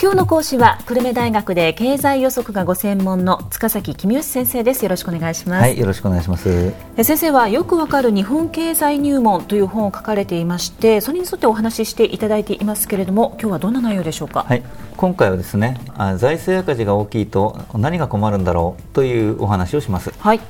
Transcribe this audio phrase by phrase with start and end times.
[0.00, 4.84] 今日の講師は久留米大学で経済予測がご専門の塚崎公義先生です。
[4.84, 5.62] よろしくお願いします。
[5.62, 6.72] はいよろしくお願いします。
[7.02, 14.44] 先生はよくわかる日本経済入門という本を書かれていましてそれに沿ってお話ししていただいていますけれども今日はどんな内容でしょうか？
[14.44, 14.62] はい
[14.96, 15.80] 今回はですね
[16.16, 20.12] 財政赤字が大きいと何が困るんだろうというお話をします。
[20.20, 20.40] はい。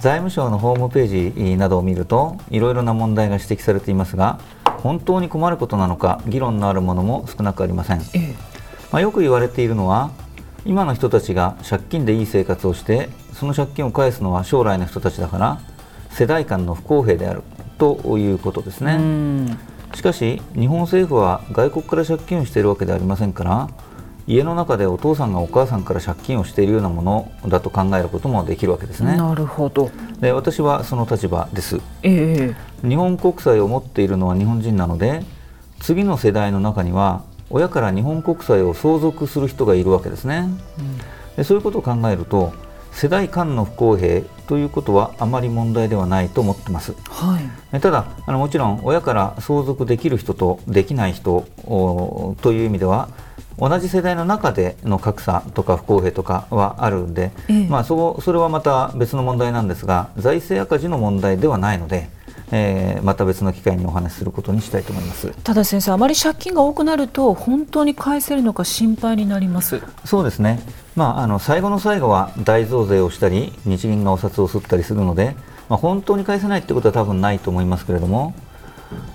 [0.00, 8.34] 財務省のホームページなどを見るといろいろな問題が指摘されていますが本当に困ることなのか議論のあるものも少なくありません、ええ、
[8.92, 10.10] まあ、よく言われているのは
[10.64, 15.60] 今の人たちが借金でいい生活をしてその借金を返すのは将来の人たちだから
[16.10, 17.42] 世代間の不公平である
[17.78, 19.56] ということですね。
[19.94, 23.68] しかし日本政府は外国から借金をしているわけではありませんから
[24.26, 29.16] 家の中でお父さんがお母さんから借金をしているようなものだと考えることもできるわけですね。
[29.16, 29.90] なるほど。
[30.20, 35.22] で私はその立場です、えー、日本国債を持っているのは日本人なので
[35.80, 40.98] 次の世代の中には親から日本国債を相続する人がいるわけですね、うん、
[41.36, 42.52] でそういうことを考えると
[42.92, 47.40] 世代間の不公平ということはあまり問題ではないと思ってます、は
[47.72, 51.46] い、ただあのもちろん親から相続できる人とできない人
[52.42, 53.08] という意味では
[53.58, 62.08] 同じ世代の中での格差とか不公平とかはあるんで、ええ、まあ、そそれはまた別の問題なんですが財政赤字の問題ではないので、
[62.50, 65.32] えー、また別の機会にお話しすることにしたいと思います。
[65.44, 69.80] ただ先生、あまり借金が多くなると本当に返せるのか心配になります。
[70.04, 70.60] そうですね、
[70.96, 75.36] まあ、あの最後の最後は大増税をしたり日銀がお札を吸ったりするので、
[75.68, 78.34] まあ、本当に返せないということは多分ないと思いますけれども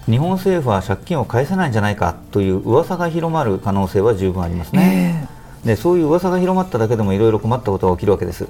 [0.05, 5.27] 日本政府は借金を返せないんじゃないかという噂が広まる可能性は十分ありますね、
[5.63, 8.47] えー、でそういう噂が広まっただけでもいろいろ困ったことが起きるわけです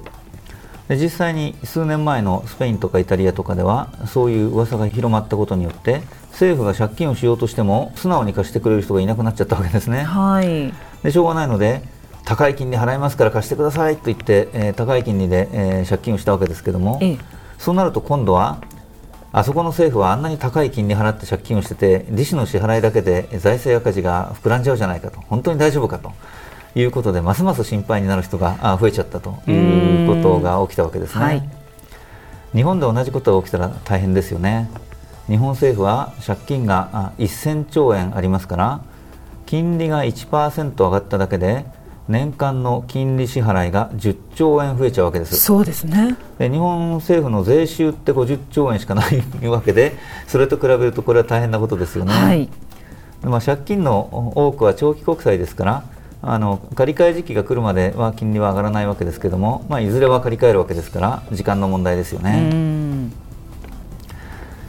[0.88, 11.82] で実際に数年前のスペインとかイタリアとかではそういう噂が広まったことによって政府が借金をしようとしても素直に貸してくれる人がいなくなっちゃったわけですね、はい、でしょうがないので
[12.24, 17.18] 高い金利払いますから貸してくださいと言って、えー、高い金利で、えー、借金をしたわけですけども、ええ、
[17.58, 18.62] そうなると今度は
[19.32, 25.20] あそこの政府はあんなに高い金利払って借金をしてて利子の支払いだけで財政赤字が膨らんじゃうじゃないかと。
[25.22, 26.12] 本当に大丈夫かと
[26.74, 31.48] いうことでますます心配になる人が増えちゃったということが起きたわけですね、はい、
[32.52, 34.70] 日本で同じことが起きたら大変ですよね。
[35.26, 38.80] 日本政府は借金が1000兆円ありますから
[39.46, 41.64] 金利が1%上がっただけで
[42.08, 45.36] 年間の金利支払いが10兆円増えちゃうわけです。
[45.36, 46.16] そうですね。
[46.38, 49.96] で日本政府の税収って50兆円しかない わけで
[50.26, 52.48] それと比べるとこれは大変なことですよね、はい、
[53.22, 55.84] まあ、借金の多くは長期国債ですから
[56.26, 63.10] あの借り換え時期が来るまでは金利は上がらないわけですけども、まあ、いずれは借り換えるわけですから時間の問題ですよね。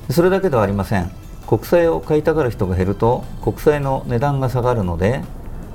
[0.10, 1.12] それだけではありません。
[1.48, 5.24] 国債を買いたがる人が減ると国債の値段が下がるので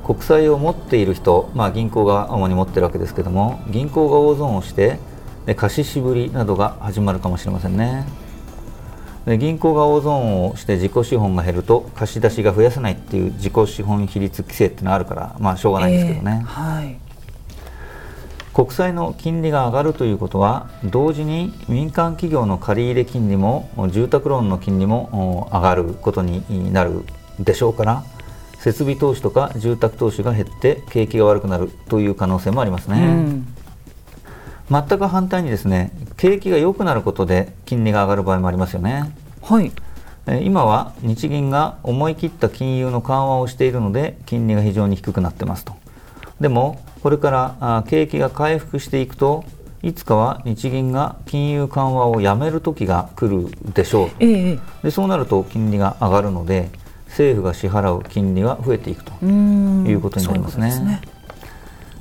[0.04, 4.98] 国債を持っている人、まあ、銀行が主に持っているわけですけども銀行が大損をして
[5.47, 8.04] で貸ししぶりなどが始まるかもしれませんね。
[8.04, 8.29] で
[9.38, 17.10] 銀行が大損をして自己資本が減ると貸し出しが増やせないっていう自己資本比率規制っていうのがあるからまあしょうがないんですけどね、えー、はい。
[18.52, 27.04] 国債の金利が上がるということは同時に民間企業の借入金利も住宅ローンの金利も上がることになる
[27.38, 28.04] でしょうから
[28.58, 33.47] 設備投資とか住宅投資が減って景気が悪くなるという可能性もありますね、うん、
[34.70, 39.72] 全く反対にですね景気が良くなることで金利が上がる場合もありますよねはい。
[40.42, 45.74] 今は日銀が思い切った金融の緩和をしているので金利が非常に低くなってますと。
[46.40, 49.44] でもこれから景気が回復していくと
[49.82, 56.70] いつかは日銀が金融緩和をやめる時が来るでしょう、ええ、でそうなると金利が上がるので
[57.06, 60.68] 政府が支払う金利が増えていくということになりますね。
[60.78, 61.00] ううね。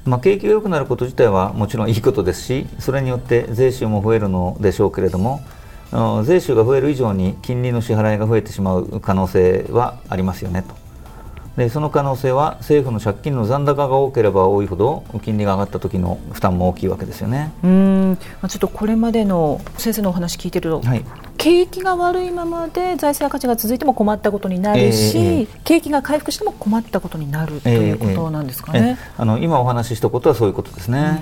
[0.05, 5.41] まあ、景気が良くなること自体はもちろんいいことですしそれによって税収も増えるのでしょうけれども
[6.23, 10.79] 税収が増える以上に金利の支払いが増えてしまう可能性はありますよねと。
[11.59, 17.51] でその可能性は政府の借金の残高が多ければ多いほど金利が上がった時の負担も大きいわけですよね。
[17.63, 18.17] うん。
[18.47, 21.03] ちょっとこれまでの先生のお話聞いてると、はい、
[21.37, 31.21] 景気が悪いままで財政赤字が続いても困ったことになるし、えー、景気が回復しても困ったことになるということなんですかね、えー、あの今お話ししたことはそういうことですね。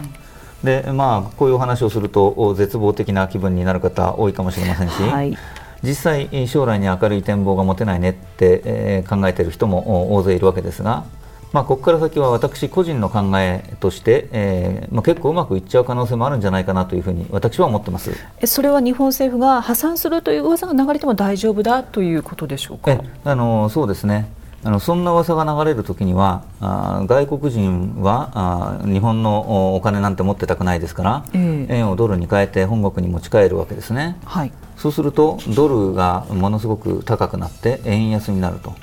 [0.64, 5.38] でまあ、こういうお話をすると絶望的な気分になる方多いかもしれませんし、はい。
[5.84, 11.06] 実際将来に明るい展望が持てないねって、えー、考えている人も大勢いるわけですが、
[11.54, 18.12] まあ、ここから先は私個人の考えとして、えーまあ、結構うまくいっちゃう可能性もあるんじゃないかなというふうに私は思ってます。
[18.46, 23.00] それは日本政府が破産するという噂が流れても大丈夫だということでしょうか？
[23.24, 24.30] あのそうですね
[24.64, 38.76] あのそんな噂が流れるときにはあ外国人はあ日本のお金なんて持ってたくないですから、えー、円をドルに変えて本国に持ち帰るわけですね、はい、そうするとドルがものすごく高くなって円安になると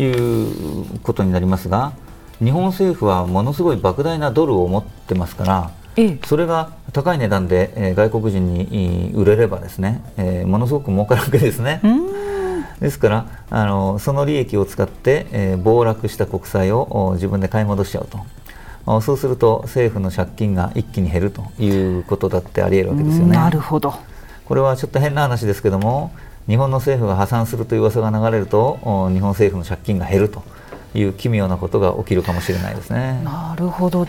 [0.00, 1.92] いうことになりますが
[2.42, 11.80] 日本政府はものすごい莫大なドルを持ってますから、えー、それが高い値段で、えー、外国人に売れればですね、えー、ものすごく儲かるわけですね。
[12.80, 18.20] ですからあのその利益を使って、えー、暴落した国債を自分で買い戻しちゃうと。
[19.00, 23.36] そうすると政府の借金が一気に減るということだってありえるわけですよね。
[23.36, 23.94] なるほど。
[24.44, 26.10] これはちょっと変な話ですけども
[26.48, 28.78] 日本の政府が破産するという噂が流れると
[29.12, 30.42] 日本政府の借金が減ると
[30.94, 33.20] いう奇妙なことが起きるかもしれないですね。
[33.24, 34.06] なるほど。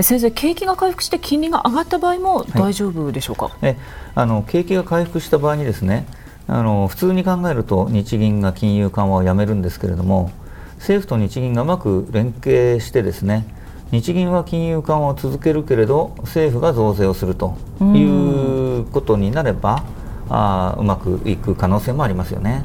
[0.00, 3.76] 先生、景気が回復して金利が上がった場合も大丈夫でしょうか、はい、
[4.14, 6.06] あの景気が回復した場合にですね
[6.46, 10.30] あの普通に考えると日銀が金融緩和をやめるんですけれども
[10.76, 13.46] 政府と日銀がうまく連携してですね
[13.92, 19.84] 日銀は金融緩和を続けるけれど政府が増税をするということになれば
[20.28, 22.64] あうまくいく可能性もありますよね。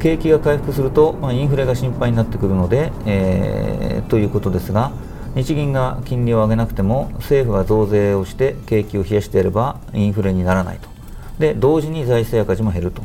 [0.00, 4.92] 景気が回復すると、まあ、インフレが心配になってくるので、えー、ということですが
[5.34, 10.97] 日銀が金利を上げなくても政府が増税をして景気を冷やしてやればインフレにならないと
[11.38, 13.02] で同時に財政赤字も減ると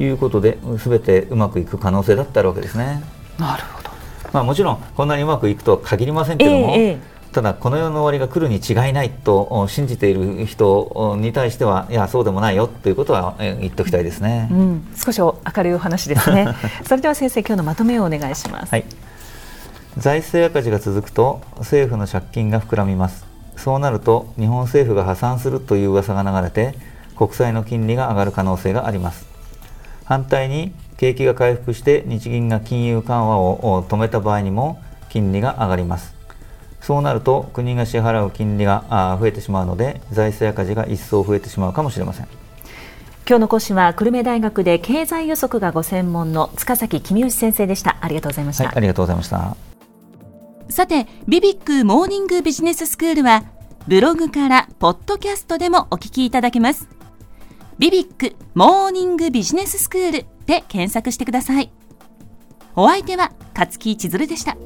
[0.00, 3.02] いうことで全てうまくいく可能性だってあるわけですね。
[3.38, 3.90] なるほど、
[4.32, 6.98] まあ、もちろんこんなにうまくいくとは限りませんけども、えー、
[7.32, 16.48] ただこの世の終わりが来るに違いないと信じている人に対してはいやそうでもないよということは言っておきたいですね、うん、少し明るいお話ですね。
[16.84, 18.84] それでは先生今日のまとめをお願いします、はい、
[19.96, 23.28] 財政赤字が続くと政府の借金が膨らみます。
[23.56, 26.78] そうなると日本政府が破産するという噂が流れて
[27.18, 29.26] 国債の金利が上がる可能性があります。
[30.04, 34.80] 反対に景気が回復して日銀が金融緩和を止めた場合にも
[35.10, 36.14] 金利が上がります。
[36.80, 42.28] そうなると国が支払う金利が増えてしまうので財政赤字が一層増えてしまうかもしれません。
[43.28, 47.98] 今日の講師は久留米大学で経済予測がご専門の塚崎公義先生でした。
[48.00, 49.56] ありがとうございました、はい、ありがとうございました。
[50.70, 53.44] さてビビックモーニングビジネススクールは
[53.86, 56.97] ブログからポッドキャストでもお聞きいただけます
[57.78, 61.70] ビビックモーニングビジネススクールで検索してください。
[62.74, 64.56] お相手は勝木千鶴でした。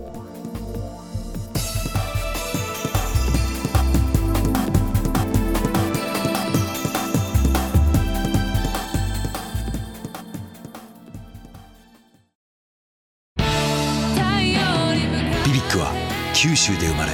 [15.44, 15.92] ビビックは
[16.34, 17.12] 九州で生まれ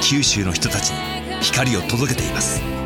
[0.00, 0.96] 九州の人たちに
[1.42, 2.85] 光を届けています